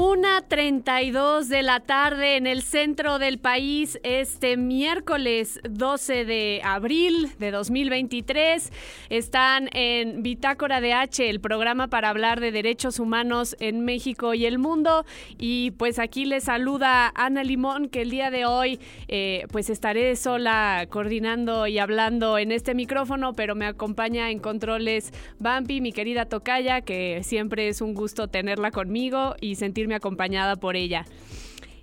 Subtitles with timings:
[0.00, 7.50] 1.32 de la tarde en el centro del país este miércoles 12 de abril de
[7.50, 8.72] 2023.
[9.10, 14.46] Están en Bitácora de H, el programa para hablar de derechos humanos en México y
[14.46, 15.04] el mundo.
[15.36, 20.16] Y pues aquí les saluda Ana Limón, que el día de hoy eh, pues estaré
[20.16, 26.24] sola coordinando y hablando en este micrófono, pero me acompaña en controles Bampi, mi querida
[26.24, 29.56] Tocaya, que siempre es un gusto tenerla conmigo y
[29.94, 31.04] acompañada por ella.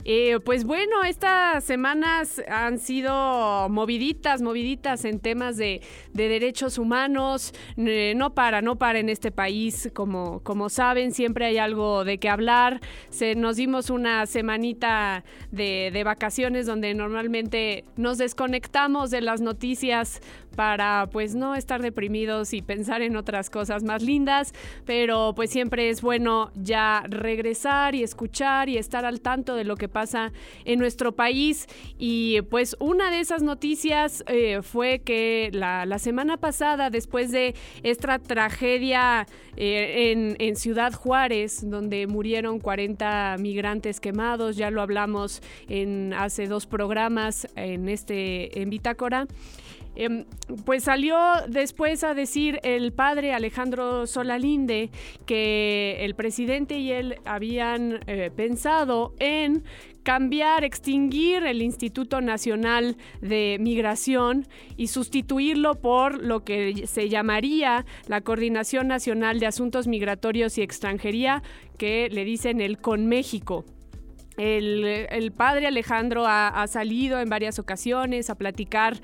[0.10, 5.82] Eh, pues bueno, estas semanas han sido moviditas, moviditas en temas de,
[6.14, 7.54] derechos humanos.
[7.76, 12.20] Eh, no para, no para en este país, como, como saben, siempre hay algo de
[12.20, 12.80] qué hablar.
[13.10, 20.22] Se, nos dimos una semanita de, de vacaciones donde normalmente nos desconectamos de las noticias
[20.56, 24.54] para pues no estar deprimidos y pensar en otras cosas más lindas,
[24.86, 29.76] pero pues siempre es bueno ya regresar y escuchar y estar al tanto de lo
[29.76, 29.97] que pasa
[30.66, 31.68] en nuestro país
[31.98, 38.20] y pues una de esas noticias eh, fue que la, semana pasada después de esta
[38.20, 39.26] tragedia
[39.56, 46.48] eh, en, en Ciudad Juárez donde murieron 40 migrantes quemados, ya lo hablamos en hace
[46.48, 49.28] dos programas en este en Bitácora.
[50.00, 50.26] Em,
[50.64, 51.18] pues salió
[51.48, 54.92] después a decir el padre Alejandro Solalinde
[55.26, 59.64] que el presidente y él habían eh, pensado en
[60.04, 68.22] cambiar, extinguir el Instituto Nacional de Migración y sustituirlo por lo que se llamaría la
[68.22, 71.42] Coordinación Nacional de Asuntos Migratorios y Extranjería,
[71.80, 73.08] que le dicen el Con
[74.38, 78.98] El, padre Alejandro ha, salido en varias ocasiones a platicar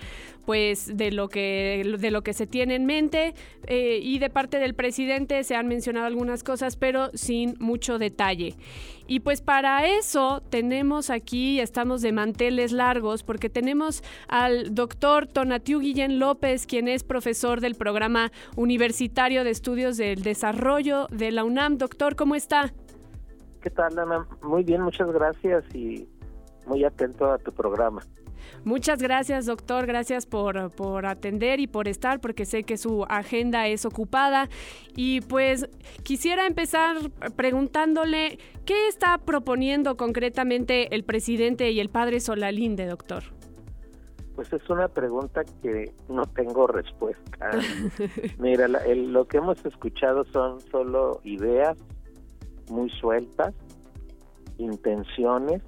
[0.46, 3.34] pues de lo que de lo que se tiene en mente
[3.66, 8.56] eh, y de parte del presidente se han mencionado algunas cosas pero sin mucho detalle.
[9.08, 15.80] Y pues para eso tenemos aquí estamos de manteles largos porque tenemos al doctor Tonatiu
[15.80, 21.78] Guillén López quien es profesor del programa universitario de estudios del desarrollo de la UNAM.
[21.78, 22.74] Doctor cómo está
[23.64, 24.28] ¿Qué tal, Ana?
[24.42, 26.06] Muy bien, muchas gracias y
[26.68, 28.02] muy atento a tu programa.
[28.66, 29.86] Muchas gracias, doctor.
[29.86, 34.50] Gracias por, por, atender y por estar, porque sé que su agenda es ocupada.
[34.98, 35.70] Y pues
[36.04, 36.98] quisiera empezar
[37.38, 43.24] preguntándole qué está proponiendo concretamente el presidente y el padre Solalinde, doctor.
[44.36, 47.52] Pues es una pregunta que no tengo respuesta.
[48.40, 51.78] Mira, lo que hemos escuchado son solo ideas
[52.70, 53.54] muy sueltas,
[54.58, 55.62] intenciones,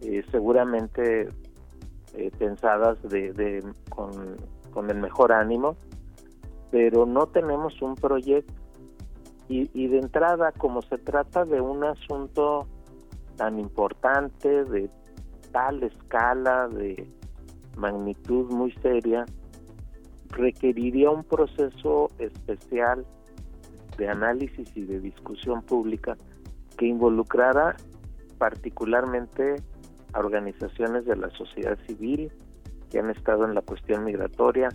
[0.00, 1.28] eh, seguramente
[2.14, 4.36] eh, pensadas de, con,
[4.72, 5.76] con, el mejor ánimo,
[6.70, 8.52] pero no tenemos un proyecto.
[9.50, 12.66] Y de entrada, como se trata de un asunto
[13.36, 14.90] tan importante, de
[15.52, 17.08] tal escala, de
[17.74, 19.24] magnitud muy seria,
[20.28, 23.06] requeriría un proceso especial
[23.98, 26.16] de análisis y de discusión pública
[26.78, 27.76] que involucrara
[28.38, 29.56] particularmente
[30.12, 32.32] a organizaciones de la sociedad civil
[32.90, 34.70] que han estado en la cuestión migratoria,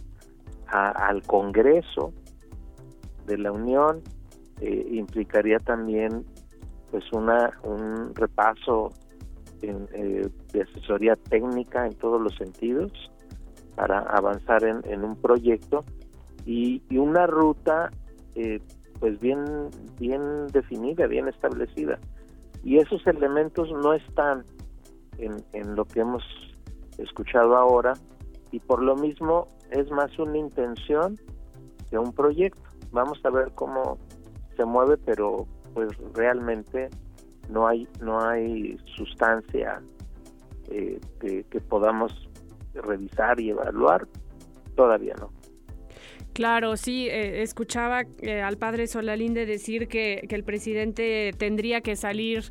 [0.67, 2.13] al Congreso
[3.25, 4.01] de la Unión,
[4.59, 6.25] eh, implicaría también
[6.89, 8.91] pues una un repaso
[9.61, 12.91] eh, de asesoría técnica en todos los sentidos
[13.75, 15.83] para avanzar en, un proyecto
[16.45, 17.89] y, una ruta
[18.35, 18.59] eh,
[19.03, 19.69] pues bien
[19.99, 21.99] bien definida, bien establecida.
[22.63, 24.45] Y esos elementos no están
[25.17, 26.23] en, en lo que hemos
[26.97, 27.95] escuchado ahora
[28.51, 31.19] y por lo mismo es más una intención
[31.89, 32.61] que un proyecto.
[32.93, 33.97] Vamos a ver cómo
[34.55, 36.89] se mueve, pero pues realmente
[37.49, 39.81] no hay no hay sustancia
[40.69, 42.29] eh, que, que podamos
[42.73, 44.07] revisar y evaluar,
[44.77, 45.42] todavía no.
[46.33, 52.45] Claro, sí, eh, escuchaba eh, al padre Solalinde decir que, el presidente tendría que salir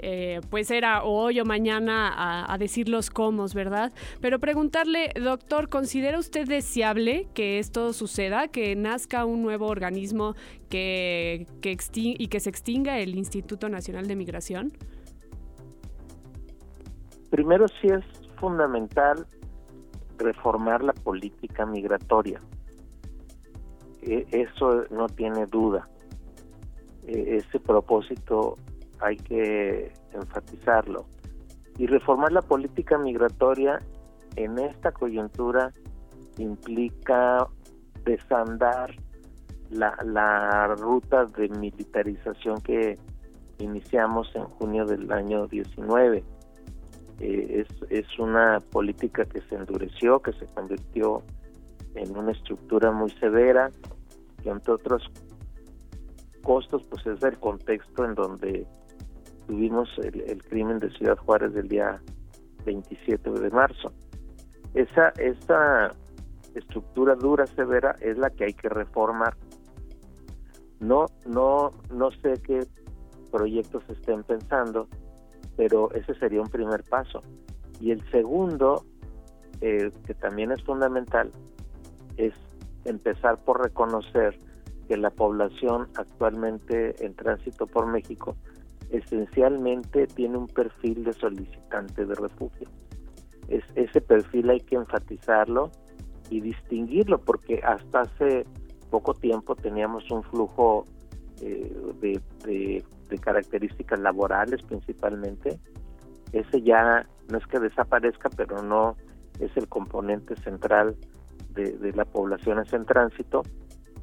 [0.00, 3.92] eh, pues era hoy o mañana a, decir los cómo, ¿verdad?
[4.20, 10.34] Pero preguntarle, doctor, ¿considera usted deseable que esto suceda, que nazca un nuevo organismo
[10.68, 14.72] que, que y que se extinga el Instituto Nacional de Migración?
[17.30, 18.04] Primero sí es
[18.40, 19.26] fundamental
[20.18, 22.40] reformar la política migratoria
[24.02, 25.88] eso no tiene duda.
[27.06, 28.54] E, ese propósito
[29.00, 31.06] hay que enfatizarlo.
[31.78, 33.78] Y reformar la política migratoria
[34.36, 35.72] en esta coyuntura
[36.38, 37.46] implica
[38.04, 38.94] desandar
[39.70, 42.98] la, la ruta de militarización que
[43.58, 46.24] iniciamos en junio del año 19.
[47.20, 51.22] Eh, es, es una política que se endureció, que se convirtió
[51.94, 53.70] en una estructura muy severa,
[54.42, 55.10] que entre otros
[56.42, 58.66] costos, pues es el contexto en donde
[59.46, 62.00] tuvimos el, crimen de Ciudad Juárez del día
[62.64, 63.92] 27 de marzo.
[64.74, 65.90] Esa, esa
[66.54, 69.36] estructura dura, severa, es la que hay que reformar.
[70.80, 72.66] No, no, no sé qué
[73.30, 74.88] proyectos estén pensando,
[75.56, 77.20] pero ese sería un primer paso.
[77.80, 78.84] Y el segundo,
[79.60, 81.30] eh, que también es fundamental,
[82.18, 82.34] es
[82.84, 84.38] empezar por reconocer
[84.88, 88.36] que la población actualmente en tránsito por México
[88.90, 92.68] esencialmente tiene un perfil de solicitante de refugio.
[93.48, 95.70] Es, ese perfil hay que enfatizarlo
[96.30, 98.44] y distinguirlo porque hasta hace
[98.90, 100.84] poco tiempo teníamos un flujo
[101.42, 105.58] eh, de, de características laborales principalmente.
[106.32, 108.96] Ese ya no es que desaparezca, pero no
[109.38, 110.96] es el componente central
[111.66, 113.42] de, la población en tránsito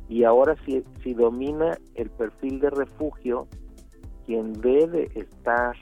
[0.08, 3.48] y ahora si, si domina el perfil de refugio,
[4.26, 5.76] quien debe estar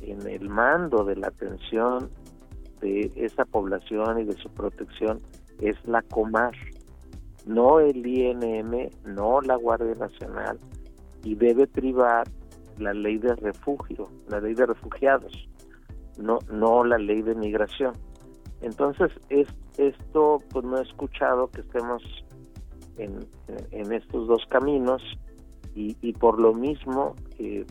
[0.00, 2.10] en el mando de la atención
[2.80, 5.20] de esa población y de su protección
[5.60, 6.54] es la Comar,
[7.46, 10.58] no el INM, no la Guardia Nacional,
[11.24, 12.28] y debe privar
[12.78, 15.48] la ley de refugio, la ley de refugiados,
[16.18, 17.94] no, no la ley de migración.
[18.60, 22.02] Entonces, es, esto, pues no he escuchado que estemos
[22.98, 23.26] en,
[23.92, 25.02] estos dos caminos
[25.74, 27.64] y, por lo mismo, eh,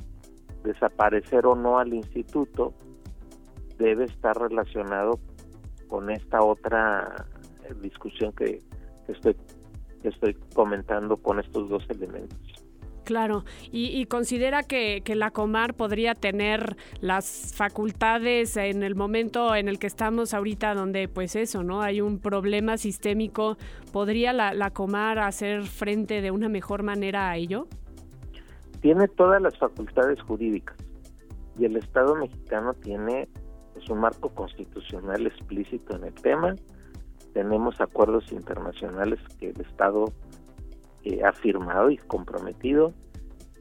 [0.64, 2.74] desaparecer o no al instituto
[3.78, 5.20] debe estar relacionado
[5.88, 7.28] con esta otra
[7.82, 8.62] discusión que,
[9.10, 9.36] estoy,
[10.02, 12.47] que estoy comentando con estos dos elementos.
[13.08, 19.80] Claro, y, considera que, la Comar podría tener las facultades en el momento en el
[19.80, 21.82] que estamos ahorita, donde pues eso, ¿no?
[21.82, 23.56] Hay un problema sistémico.
[23.94, 27.68] ¿Podría la, Comar hacer frente de una mejor manera a ello?
[28.82, 30.76] Tiene todas las facultades jurídicas
[31.58, 33.30] y el Estado mexicano tiene
[33.74, 36.56] pues, un marco constitucional explícito en el tema.
[37.32, 40.12] Tenemos acuerdos internacionales que el Estado
[41.08, 42.94] eh, ha firmado y comprometido.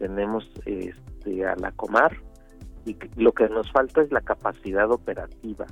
[0.00, 2.16] Tenemos este, a la Comar
[2.84, 5.66] y lo que nos falta es la capacidad operativa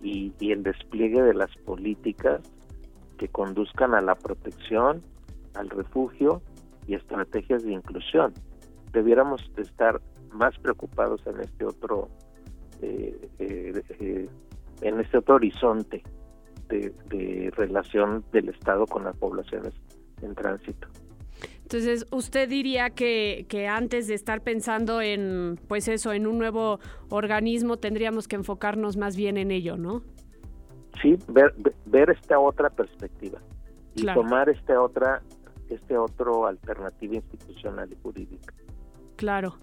[0.00, 2.40] y, el despliegue de las políticas
[3.18, 5.02] que conduzcan a la protección,
[5.54, 6.40] al refugio
[6.86, 8.32] y estrategias de inclusión.
[8.92, 10.00] Debiéramos estar
[10.32, 12.08] más preocupados en este otro
[12.80, 14.28] eh, eh,
[14.80, 16.02] en este otro horizonte
[16.68, 19.74] de, de relación del Estado con las poblaciones
[20.22, 20.88] en tránsito.
[21.62, 26.80] Entonces, usted diría que, que, antes de estar pensando en, pues eso, en un nuevo
[27.10, 30.02] organismo, tendríamos que enfocarnos más bien en ello, ¿no?
[31.02, 31.54] Sí, ver,
[31.84, 33.38] ver esta otra perspectiva
[33.94, 35.22] y tomar esta otra,
[35.68, 38.54] este otro alternativa institucional y jurídica.
[39.18, 39.58] Claro.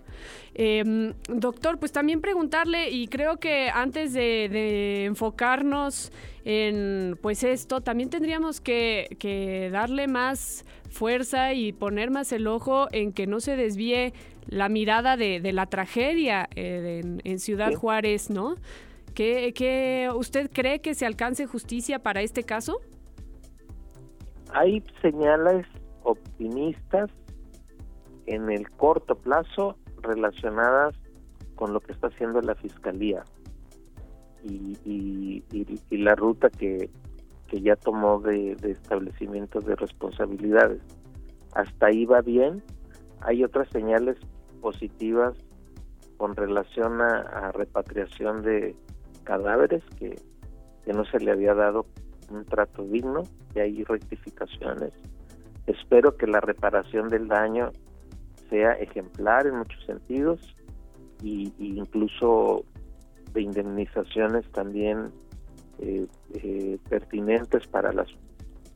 [0.53, 6.11] Em, doctor, pues también preguntarle, y creo que antes de, enfocarnos
[6.43, 13.13] en pues esto, también tendríamos que, darle más fuerza y poner más el ojo en
[13.13, 14.13] que no se desvíe
[14.47, 18.55] la mirada de, la tragedia eh, en, Ciudad Juárez, ¿no?
[19.13, 22.81] ¿Qué, usted cree que se alcance justicia para este caso?
[24.53, 25.65] Hay señales
[26.03, 27.09] optimistas
[28.27, 30.95] en el corto plazo relacionadas
[31.55, 33.23] con lo que está haciendo la fiscalía
[34.43, 35.43] y,
[35.91, 36.89] la ruta que,
[37.51, 40.81] ya tomó de, de establecimiento de responsabilidades.
[41.53, 42.61] Hasta ahí va bien.
[43.21, 44.17] Hay otras señales
[44.61, 45.37] positivas
[46.17, 48.75] con relación a, repatriación de
[49.23, 50.19] cadáveres que,
[50.83, 51.85] que no se le había dado
[52.29, 54.93] un trato digno, y hay rectificaciones.
[55.67, 57.71] Espero que la reparación del daño
[58.49, 60.55] sea ejemplar en muchos sentidos
[61.23, 62.63] y, incluso
[63.33, 65.11] de indemnizaciones también
[65.79, 68.07] eh, eh, pertinentes para las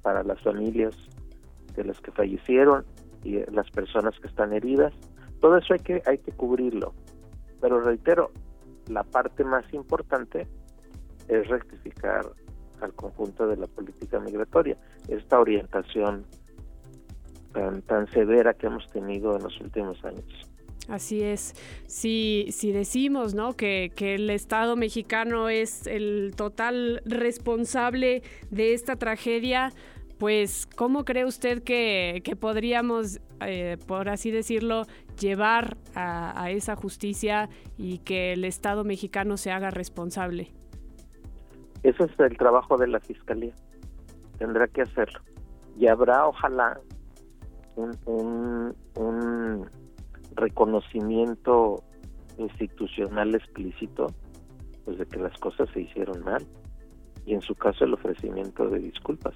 [0.01, 0.95] para las familias
[1.75, 2.85] de las que fallecieron
[3.23, 4.93] y las personas que están heridas.
[5.41, 6.93] Todo eso hay que hay que cubrirlo.
[7.61, 8.31] Pero reitero
[8.87, 10.47] la parte más importante
[11.27, 12.25] es rectificar
[12.81, 14.77] al conjunto de la política migratoria.
[15.07, 16.25] Esta orientación
[17.53, 20.25] tan, tan severa que hemos tenido en los últimos años.
[20.87, 21.53] Así es.
[21.85, 23.53] Si, si decimos ¿no?
[23.53, 29.71] que, que, el Estado mexicano es el total responsable de esta tragedia,
[30.17, 34.85] pues ¿cómo cree usted que, que podríamos eh, por así decirlo,
[35.19, 40.51] llevar a, a esa justicia y que el Estado mexicano se haga responsable?
[41.83, 43.53] Eso es el trabajo de la Fiscalía.
[44.37, 45.21] Tendrá que hacerlo.
[45.77, 46.79] Y habrá, ojalá,
[48.05, 49.65] un, un,
[50.35, 51.83] reconocimiento
[52.37, 54.07] institucional explícito
[54.85, 56.45] pues de que las cosas se hicieron mal
[57.25, 59.35] y en su caso el ofrecimiento de disculpas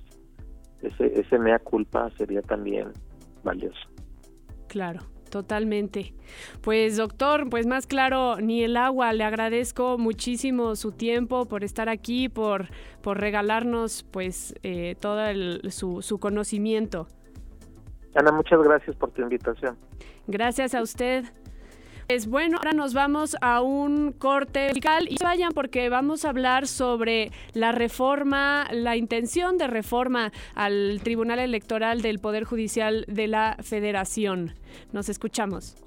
[0.82, 2.92] ese ese mea culpa sería también
[3.44, 3.90] valioso
[4.68, 5.02] claro
[5.34, 6.14] Totalmente.
[6.62, 9.14] Pues doctor, pues más claro, ni el agua.
[9.14, 12.68] Le agradezco muchísimo su tiempo por estar aquí, por,
[13.02, 15.24] por regalarnos pues eh, todo
[15.72, 17.08] su, su conocimiento.
[18.16, 19.78] Ana, muchas gracias por tu invitación.
[20.28, 21.26] Gracias a usted.
[22.10, 26.68] Es bueno, ahora nos vamos a un corte musical y vayan porque vamos a hablar
[26.68, 33.58] sobre la reforma, la intención de reforma al Tribunal Electoral del Poder Judicial de la
[33.62, 34.54] Federación.
[34.92, 35.78] Nos escuchamos.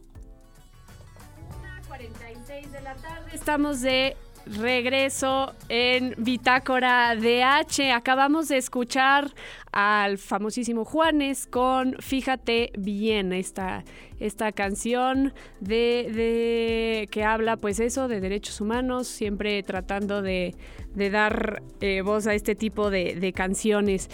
[1.87, 3.31] 46 de la tarde.
[3.35, 4.17] Estamos de
[4.47, 7.93] regreso en Bitácora DH.
[7.93, 9.33] Acabamos de escuchar
[9.79, 13.85] al famosísimo Juanes con Fíjate bien, esta,
[14.19, 20.55] esta canción de, de, que habla pues eso de derechos humanos, siempre tratando de,
[20.97, 24.09] de dar eh, voz a este tipo de, canciones.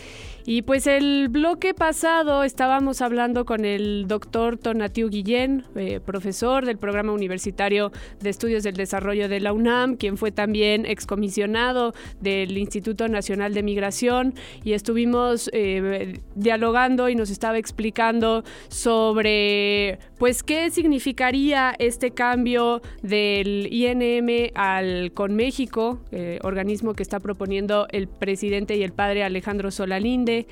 [0.44, 6.78] Y pues el bloque pasado estábamos hablando con el doctor Tonatiu Guillén, eh, profesor del
[6.78, 13.06] programa universitario de estudios del desarrollo de la UNAM, quien fue también excomisionado del Instituto
[13.06, 21.74] Nacional de Migración y estuvimos eh, dialogando y nos estaba explicando sobre pues qué significaría
[21.80, 28.84] este cambio del INM al con México, eh, organismo que está proponiendo el presidente y
[28.84, 30.46] el padre Alejandro Solalinde.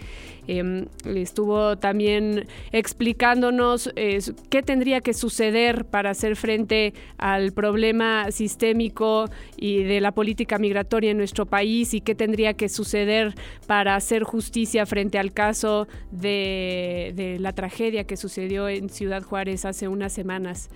[0.48, 9.84] Em, estuvo también explicándonos qué tendría que suceder para hacer frente al problema sistémico y
[9.84, 13.36] de la política migratoria en nuestro país y qué tendría que suceder
[13.68, 19.88] para hacer justicia frente al caso de la tragedia que sucedió en Ciudad Juárez hace
[19.88, 20.70] unas semanas.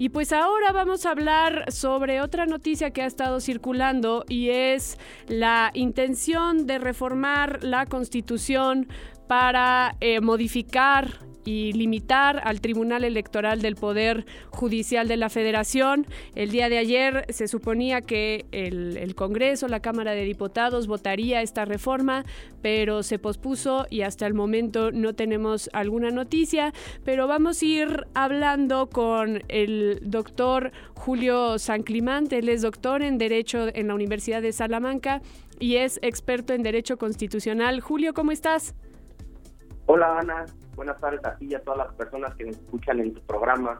[0.00, 4.96] Y pues ahora vamos a hablar sobre otra noticia que ha estado circulando y es
[5.26, 8.86] la intención de reformar la constitución
[9.26, 16.06] para eh, modificar y limitar al Tribunal Electoral del Poder Judicial de la Federación.
[16.34, 21.64] El día de ayer se suponía que el, Congreso, la Cámara de Diputados, votaría esta
[21.64, 22.26] reforma,
[22.60, 26.74] pero se pospuso y hasta el momento no tenemos alguna noticia.
[27.02, 32.40] Pero vamos a ir hablando con el doctor Julio Sanclimante.
[32.40, 35.22] Él es doctor en Derecho en la Universidad de Salamanca
[35.58, 37.80] y es experto en Derecho Constitucional.
[37.80, 38.74] Julio, ¿cómo estás?
[39.86, 40.44] Hola Ana,
[40.78, 43.78] buenas tardes a ti y a todas las personas que nos escuchan en tu programa.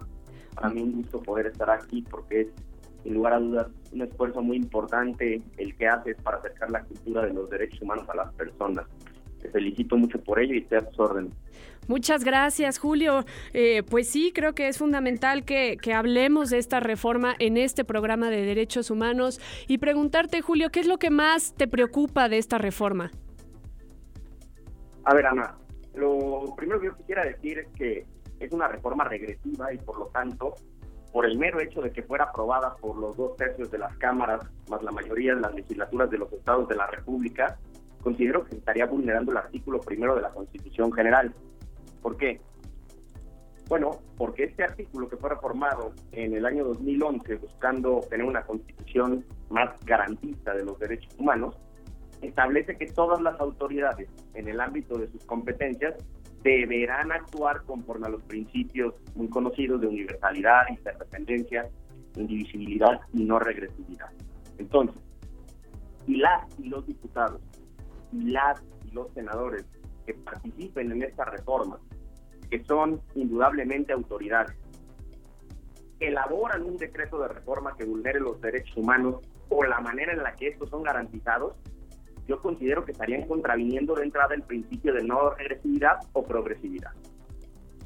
[0.54, 2.48] Para mí un gusto poder estar aquí porque es,
[3.04, 7.24] sin lugar a dudas, un esfuerzo muy importante el que haces para acercar la cultura
[7.24, 8.84] de los derechos humanos a las personas.
[9.40, 11.32] Te felicito mucho por ello y te a tus órdenes.
[11.86, 13.24] Muchas gracias, Julio.
[13.52, 17.84] Eh, pues sí, creo que es fundamental que, que, hablemos de esta reforma en este
[17.84, 22.38] programa de derechos humanos y preguntarte, Julio, ¿qué es lo que más te preocupa de
[22.38, 23.12] esta reforma?
[25.04, 25.54] A ver, Ana,
[25.94, 28.06] lo primero que yo quisiera decir es que
[28.40, 30.54] es una reforma regresiva y por lo tanto,
[31.12, 34.42] por el mero hecho de que fuera aprobada por los dos tercios de las cámaras,
[34.68, 37.58] más la mayoría de las legislaturas de los estados de la República,
[38.02, 41.32] considero que estaría vulnerando el artículo primero de la Constitución General.
[42.02, 42.40] ¿Por qué?
[43.68, 49.26] Bueno, porque este artículo que fue reformado en el año 2011 buscando tener una constitución
[49.50, 51.54] más garantista de los derechos humanos,
[52.22, 55.94] establece que todas las autoridades en el ámbito de sus competencias
[56.42, 61.68] deberán actuar conforme a los principios muy conocidos de universalidad, interdependencia,
[62.16, 64.10] indivisibilidad y no regresividad.
[64.58, 65.00] Entonces,
[66.06, 67.40] si las y los diputados
[68.12, 69.66] y las y los senadores
[70.06, 71.78] que participen en esta reforma,
[72.50, 74.56] que son indudablemente autoridades,
[76.00, 79.16] elaboran un decreto de reforma que vulnere los derechos humanos
[79.48, 81.54] o la manera en la que estos son garantizados,
[82.28, 86.92] yo considero que estarían contraviniendo de entrada el principio de no regresividad o progresividad.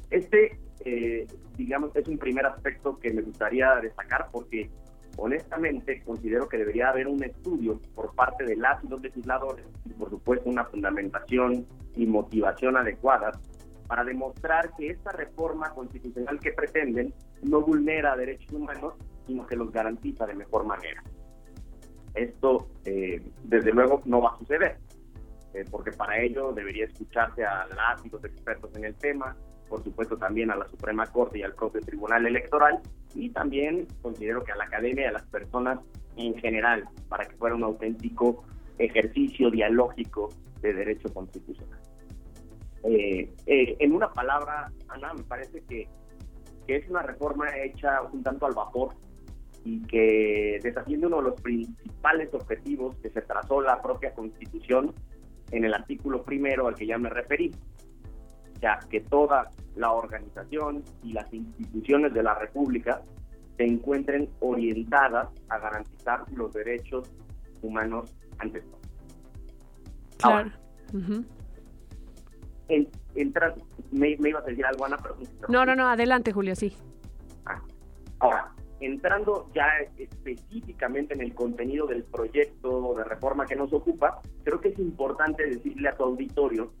[0.09, 1.25] Este, eh,
[1.57, 4.69] digamos, es un primer aspecto que me gustaría destacar porque
[5.17, 9.93] honestamente considero que debería haber un estudio por parte de las y los legisladores y
[9.93, 13.39] por supuesto una fundamentación y motivación adecuadas
[13.87, 18.93] para demostrar que esta reforma constitucional que pretenden no vulnera derechos humanos,
[19.27, 21.03] sino que los garantiza de mejor manera.
[22.15, 24.77] Esto, eh, desde luego, no va a suceder,
[25.53, 29.35] eh, porque para ello debería escucharse a las y los expertos en el tema,
[29.67, 32.79] por supuesto también a la Suprema Corte y al propio Tribunal Electoral,
[33.15, 35.79] y también considero que a la academia y a las personas
[36.17, 38.43] en general, para que fuera un auténtico
[38.77, 40.29] ejercicio dialógico
[40.61, 41.79] de derecho constitucional.
[42.83, 45.87] Eh, eh, en una palabra, Ana, me parece que,
[46.67, 48.93] que es una reforma hecha un tanto al vapor
[49.65, 54.93] y que desatiende uno de los principales objetivos que se trazó la propia Constitución
[55.51, 57.51] en el artículo primero al que ya me referí,
[58.61, 63.01] ya que toda la organización y las instituciones de la República
[63.57, 67.11] se encuentren orientadas a garantizar los derechos
[67.61, 68.79] humanos ante todo.
[70.17, 70.51] Claro.
[73.15, 73.53] entra,
[73.91, 75.17] me, me, ibas a decir algo, Ana, pero...
[75.49, 76.75] No, no, no, adelante, Julio, sí.
[77.45, 77.61] Ah,
[78.19, 84.59] ahora, entrando ya específicamente en el contenido del proyecto de reforma que nos ocupa, creo
[84.59, 86.73] que es importante decirle a tu auditorio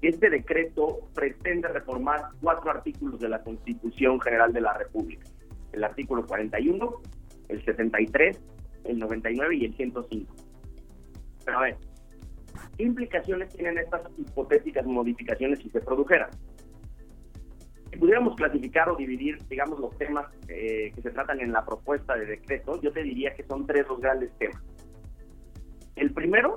[0.00, 5.26] que este decreto pretende reformar cuatro artículos de la Constitución General de la República.
[5.72, 7.02] El artículo 41,
[7.48, 8.40] el 73,
[8.84, 10.34] el 99 y el 105.
[11.44, 11.76] Pero a ver,
[12.76, 16.30] ¿qué implicaciones tienen estas hipotéticas modificaciones si se produjeran?
[17.90, 22.14] Si pudiéramos clasificar o dividir, digamos, los temas eh, que se tratan en la propuesta
[22.14, 24.62] de decreto, yo te diría que son tres los grandes temas.
[25.96, 26.56] El primero,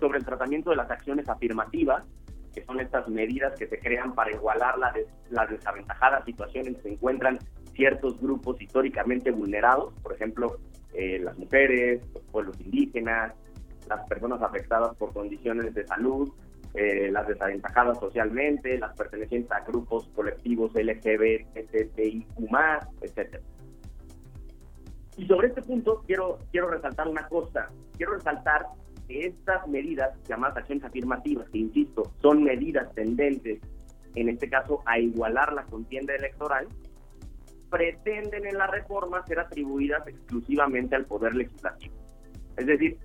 [0.00, 2.04] sobre el tratamiento de las acciones afirmativas,
[2.54, 4.92] que son estas medidas que se crean para igualar la
[5.30, 7.38] las desaventajadas situaciones en que se encuentran
[7.74, 10.58] ciertos grupos históricamente vulnerados, por ejemplo,
[10.94, 13.34] eh, las mujeres, los pueblos indígenas,
[13.88, 16.32] las personas afectadas por condiciones de salud,
[16.74, 22.26] eh, las desaventajadas socialmente, las pertenecientes a grupos colectivos LGBTIQ+,
[23.02, 23.40] etc.
[25.16, 28.66] Y sobre este punto quiero, quiero resaltar una cosa, quiero resaltar
[29.08, 33.60] que estas medidas llamadas acciones afirmativas, que insisto, son medidas tendentes,
[34.14, 36.68] en este caso, a igualar la contienda electoral,
[37.70, 41.94] pretenden en la reforma ser atribuidas exclusivamente al Poder Legislativo.
[42.56, 42.98] Es decir,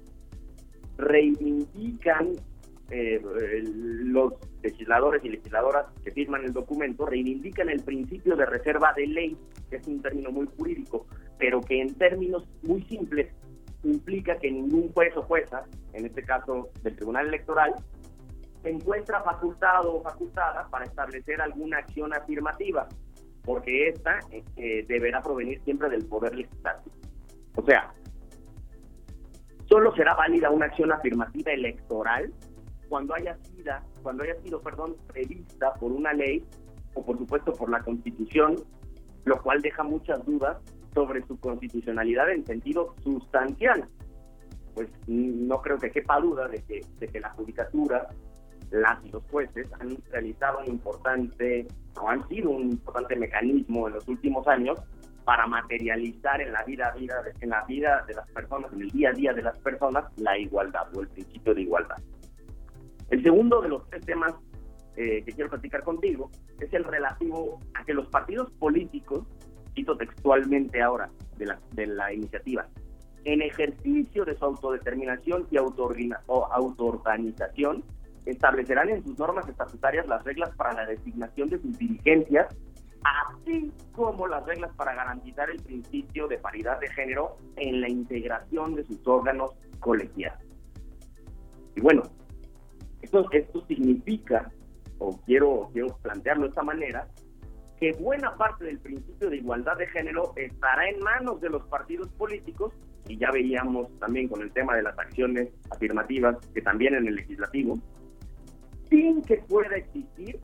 [0.98, 2.34] reivindican
[2.90, 3.22] eh,
[3.64, 9.38] los legisladores y legisladoras que firman el documento reivindican el principio de reserva de ley,
[9.70, 13.34] que es un término muy jurídico, pero que en términos muy simples
[13.84, 17.74] implica que ningún juez o jueza, en este caso del Tribunal Electoral,
[18.64, 22.88] encuentra facultado o facultada para establecer alguna acción afirmativa,
[23.44, 26.96] porque esta eh, deberá provenir siempre del Poder Legislativo.
[27.56, 27.92] O sea,
[29.68, 32.32] solo será válida una acción afirmativa electoral
[32.90, 36.44] cuando haya sido, cuando haya sido, perdón, prevista por una ley
[36.94, 38.56] o por supuesto por la Constitución,
[39.26, 40.58] lo cual deja muchas dudas
[40.94, 43.86] sobre su constitucionalidad en sentido sustancial.
[44.76, 48.08] Pues no creo que quepa duda de que, de que la judicatura,
[48.72, 51.68] las y los jueces han realizado un importante,
[52.02, 54.80] o han sido un importante mecanismo en los últimos años
[55.26, 59.10] para materializar en la vida, vida en la vida de las personas, en el día
[59.10, 61.98] a día de las personas, la igualdad o el principio de igualdad.
[63.14, 64.34] El segundo de los tres temas
[64.96, 69.28] eh, que quiero platicar contigo es el relativo a que los partidos políticos,
[69.76, 72.68] cito textualmente ahora de la, de la iniciativa,
[73.24, 77.84] en ejercicio de su autodeterminación y autoorganización,
[78.26, 82.48] establecerán en sus normas estatutarias las reglas para la designación de sus dirigencias,
[83.04, 88.74] así como las reglas para garantizar el principio de paridad de género en la integración
[88.74, 90.42] de sus órganos colegiados.
[91.76, 92.02] Y bueno,
[93.14, 94.52] esto, esto significa,
[94.98, 97.08] o quiero, quiero plantearlo de esta manera,
[97.80, 102.10] que buena parte del principio de igualdad de género estará en manos de los partidos
[102.14, 102.74] políticos,
[103.08, 107.16] y ya veíamos también con el tema de las acciones afirmativas, que también en el
[107.16, 107.78] legislativo,
[108.90, 110.40] sin que pueda existir,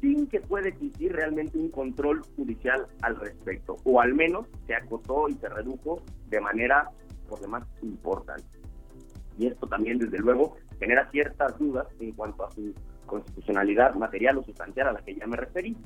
[0.00, 5.28] sin que pueda existir realmente un control judicial al respecto, o al menos se acotó
[5.28, 6.90] y se redujo de manera
[7.28, 8.46] por demás importante.
[9.38, 12.74] Y esto también, desde luego, genera ciertas dudas en cuanto a su
[13.06, 15.76] constitucionalidad material o sustancial a la que ya me referí.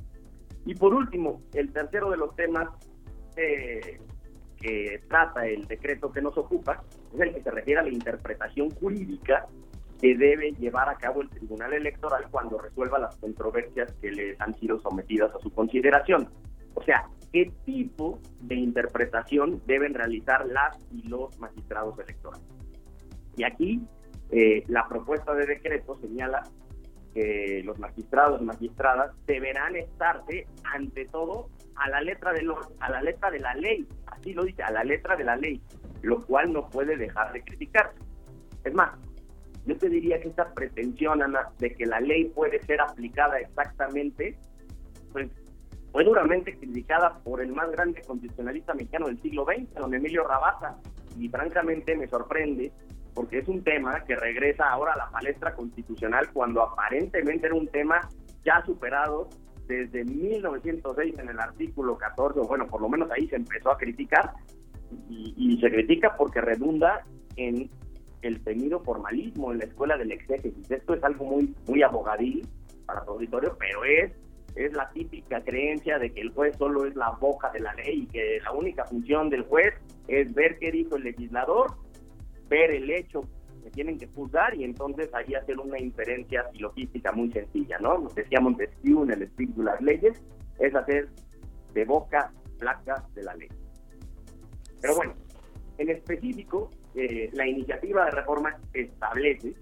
[0.65, 2.69] Y por último, el tercero de los temas
[3.35, 3.99] eh,
[4.57, 8.69] que trata el decreto que nos ocupa es el que se refiere a la interpretación
[8.69, 9.47] jurídica
[9.99, 14.53] que debe llevar a cabo el Tribunal Electoral cuando resuelva las controversias que les han
[14.55, 16.29] sido sometidas a su consideración.
[16.73, 22.45] O sea, ¿qué tipo de interpretación deben realizar las y los magistrados electorales?
[23.37, 23.81] Y aquí
[24.31, 26.43] eh, la propuesta de decreto señala
[27.13, 32.47] que los magistrados y magistradas deberán estarse ante todo a la letra de
[32.79, 35.61] a la letra de la ley, así lo dice, a la letra de la ley,
[36.01, 37.91] lo cual no puede dejar de criticar.
[38.63, 38.91] Es más,
[39.65, 44.37] yo te diría que esta pretensión, Ana, de que la ley puede ser aplicada exactamente,
[45.11, 45.29] pues
[45.91, 50.77] fue duramente criticada por el más grande constitucionalista mexicano del siglo XX, don Emilio Rabasa,
[51.19, 52.71] y francamente me sorprende
[53.13, 57.67] porque es un tema que regresa ahora a la palestra constitucional cuando aparentemente era un
[57.67, 58.09] tema
[58.43, 59.29] ya superado
[59.67, 64.33] desde 1906 en el artículo 14, bueno, por lo menos ahí se empezó a criticar
[65.09, 67.05] y, se critica porque redunda
[67.37, 67.69] en
[68.21, 70.69] el temido formalismo en la escuela del exégesis.
[70.69, 72.45] Esto es algo muy, muy abogadil
[72.85, 74.11] para su auditorio, pero es,
[74.55, 78.03] es la típica creencia de que el juez solo es la boca de la ley
[78.03, 79.73] y que la única función del juez
[80.07, 81.75] es ver qué dijo el legislador,
[82.51, 83.21] ver el hecho
[83.63, 87.97] que tienen que juzgar y entonces ahí hacer una inferencia filosística muy sencilla, ¿no?
[87.97, 90.21] Nos decía Montesquieu en el espíritu de las leyes,
[90.59, 91.07] es hacer
[91.73, 93.47] de boca placa de la ley.
[94.81, 95.13] Pero bueno,
[95.77, 99.53] en específico, eh, la iniciativa de reforma establece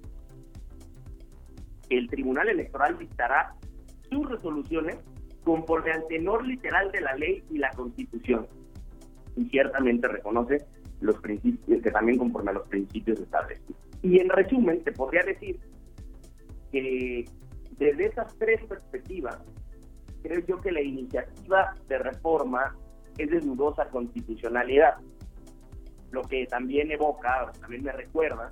[1.88, 3.54] que el Tribunal Electoral dictará
[4.10, 4.98] sus resoluciones
[5.44, 8.48] conforme al tenor literal de la ley y la Constitución.
[9.36, 10.66] Y ciertamente reconoce
[11.02, 13.76] los principios, que también conforme a los principios establecidos.
[14.02, 15.60] Y en resumen, te podría decir
[16.72, 17.26] que
[17.78, 19.40] desde esas tres perspectivas,
[20.22, 22.76] creo yo que la iniciativa de reforma
[23.18, 24.98] es de dudosa constitucionalidad.
[26.12, 28.52] Lo que también evoca, también me recuerda,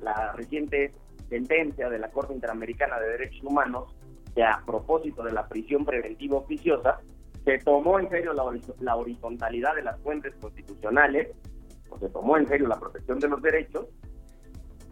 [0.00, 0.92] la reciente
[1.28, 3.94] sentencia de la Corte Interamericana de Derechos Humanos,
[4.34, 7.00] que a propósito de la prisión preventiva oficiosa,
[7.44, 8.44] se tomó en serio la,
[8.80, 11.28] la horizontalidad de las fuentes constitucionales,
[11.92, 13.86] o se tomó en serio la protección de los derechos,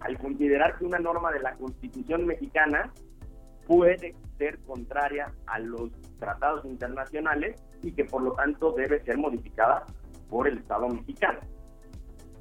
[0.00, 2.92] al considerar que una norma de la Constitución mexicana
[3.66, 9.86] puede ser contraria a los tratados internacionales y que por lo tanto debe ser modificada
[10.28, 11.40] por el Estado mexicano.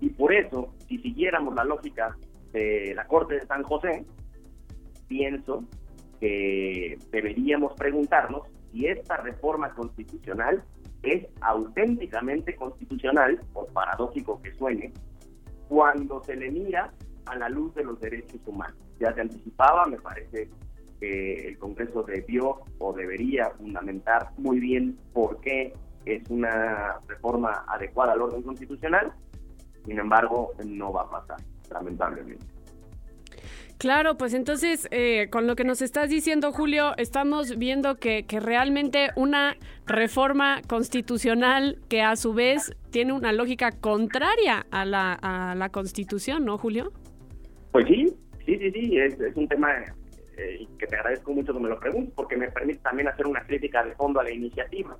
[0.01, 2.17] Y por eso, si siguiéramos la lógica
[2.51, 4.05] de la Corte de San José,
[5.07, 5.65] pienso
[6.19, 10.63] que deberíamos preguntarnos si esta reforma constitucional
[11.03, 14.93] es auténticamente constitucional, por paradójico que suene,
[15.67, 16.91] cuando se le mira
[17.25, 18.77] a la luz de los derechos humanos.
[18.99, 20.49] Ya se anticipaba, me parece
[20.99, 25.73] que el Congreso debió o debería fundamentar muy bien por qué
[26.05, 29.13] es una reforma adecuada al orden constitucional,
[29.85, 31.37] sin embargo, no va a pasar,
[31.71, 32.45] lamentablemente.
[33.79, 39.07] Claro, pues entonces, eh, con lo que nos estás diciendo, Julio, estamos viendo que, realmente
[39.15, 45.69] una reforma constitucional que a su vez tiene una lógica contraria a la, a la
[45.69, 46.91] Constitución, ¿no, Julio?
[47.71, 48.13] Pues sí,
[48.45, 49.69] sí, sí, sí, es, un tema
[50.35, 53.45] eh, que te agradezco mucho que me lo preguntes porque me permite también hacer una
[53.45, 54.97] crítica de fondo a la iniciativa.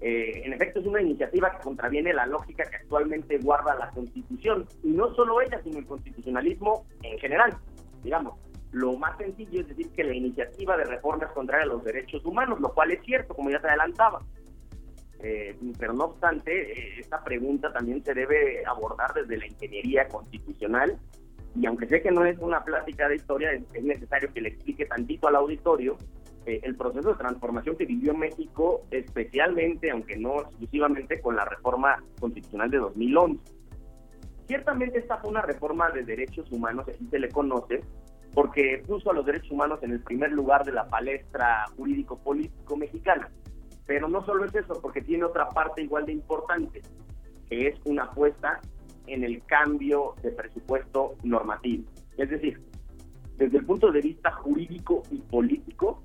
[0.00, 4.64] Eh, en efecto, es una iniciativa que contraviene la lógica que actualmente guarda la Constitución,
[4.84, 7.58] y no solo ella, sino el constitucionalismo en general.
[8.06, 8.38] Digamos,
[8.70, 12.24] lo más sencillo es decir que la iniciativa de reforma es contraria a los derechos
[12.24, 14.22] humanos, lo cual es cierto, como ya se adelantaba.
[15.18, 20.96] Eh, pero no obstante, esta pregunta también se debe abordar desde la ingeniería constitucional
[21.58, 24.86] y aunque sé que no es una plática de historia, es, necesario que le explique
[24.86, 25.96] tantito al auditorio
[26.44, 32.04] eh, el proceso de transformación que vivió México, especialmente, aunque no exclusivamente, con la reforma
[32.20, 33.40] constitucional de 2011.
[34.46, 37.80] Ciertamente esta fue una reforma de derechos humanos, así se le conoce,
[38.32, 43.30] porque puso a los derechos humanos en el primer lugar de la palestra jurídico-político mexicana.
[43.86, 46.82] Pero no solo es eso, porque tiene otra parte igual de importante,
[47.48, 48.60] que es una apuesta
[49.06, 51.84] en el cambio de presupuesto normativo.
[52.16, 52.60] Es decir,
[53.36, 56.02] desde el punto de vista jurídico y político,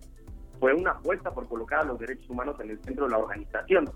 [0.60, 3.90] fue una apuesta por colocar a los derechos humanos en el centro de la organización.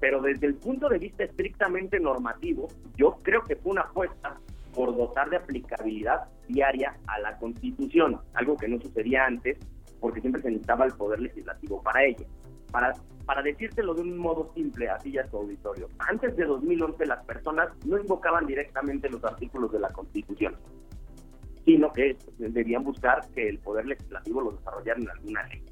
[0.00, 4.38] Pero desde el punto de vista estrictamente normativo, yo creo que fue una apuesta
[4.74, 9.58] por dotar de aplicabilidad diaria a la Constitución, algo que no sucedía antes
[10.00, 12.24] porque siempre se necesitaba el poder legislativo para ello.
[12.70, 12.94] Para
[13.28, 17.68] para decírtelo de un modo simple, así ya su auditorio, antes de 2011 las personas
[17.84, 20.56] no invocaban directamente los artículos de la Constitución,
[21.66, 25.62] sino que debían buscar que el Poder Legislativo los desarrollara en alguna ley.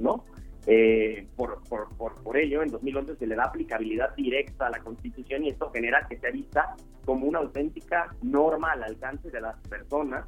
[0.00, 0.24] ¿No?
[0.70, 5.44] Eh, por, por, por, ello, en 2011 se le da aplicabilidad directa a la Constitución
[5.44, 6.76] y esto genera que sea vista
[7.06, 10.26] como una auténtica norma al alcance de las personas,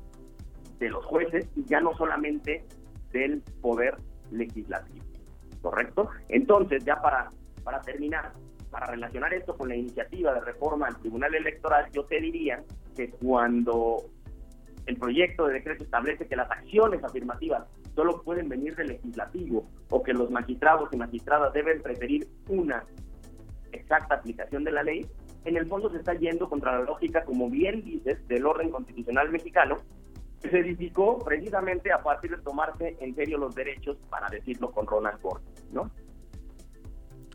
[0.79, 2.64] de los jueces y ya no solamente
[3.12, 3.96] del Poder
[4.31, 5.05] Legislativo.
[5.61, 6.09] ¿correcto?
[6.29, 7.29] Entonces, ya para,
[7.62, 8.33] para terminar,
[8.70, 12.62] para relacionar esto con la iniciativa de reforma al Tribunal Electoral, yo te diría
[12.96, 14.05] que cuando
[14.87, 20.03] el proyecto de decreto establece que las acciones afirmativas solo pueden venir del legislativo o
[20.03, 22.85] que los magistrados y magistradas deben preferir una
[23.72, 25.07] exacta aplicación de la ley,
[25.44, 29.31] en el fondo se está yendo contra la lógica, como bien dices, del orden constitucional
[29.31, 29.76] mexicano,
[30.42, 35.20] se edificó precisamente a partir de tomarse en serio los derechos, para decirlo con Ronald
[35.20, 35.53] Gordon.
[35.72, 35.90] ¿no?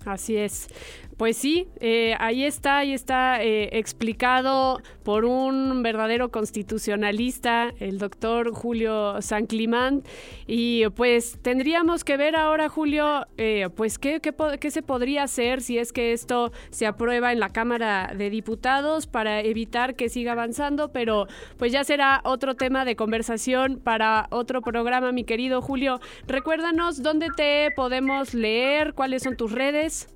[0.05, 0.67] Así es.
[1.17, 8.51] Pues sí, eh, ahí está, ahí está eh, explicado por un verdadero constitucionalista, el doctor
[8.51, 10.03] Julio San Climán.
[10.45, 15.77] Y pues tendríamos que ver ahora, Julio, eh, pues qué, qué, se podría hacer si
[15.77, 20.91] es que esto se aprueba en la Cámara de Diputados para evitar que siga avanzando,
[20.91, 26.01] pero pues ya será otro tema de conversación para otro programa, mi querido Julio.
[26.27, 30.09] Recuérdanos dónde te podemos leer, cuáles son tus redes.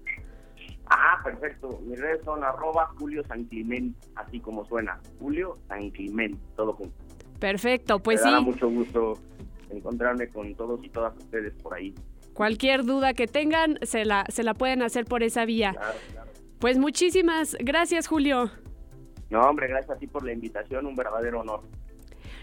[0.90, 1.80] Ah, perfecto.
[1.86, 5.00] Mis redes son arroba Julio San Clement, así como suena.
[5.20, 6.96] Julio San Clement, todo junto.
[7.40, 8.44] Perfecto, pues Me sí.
[8.44, 9.14] mucho gusto
[9.70, 11.94] encontrarme con todos y todas ustedes por ahí.
[12.34, 15.74] Cualquier duda que tengan, se la, se la pueden hacer por esa vía.
[15.74, 16.32] Claro, claro.
[16.60, 18.50] Pues muchísimas gracias, Julio.
[19.30, 21.62] No, hombre, gracias a ti por la invitación, un verdadero honor.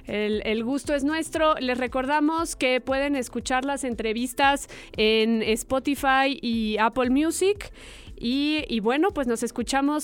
[0.05, 1.55] El, el, gusto es nuestro.
[1.57, 7.73] Les recordamos que pueden escuchar las entrevistas en Spotify y Apple Music.
[8.19, 9.95] Y, y, bueno, pues nos escuchamos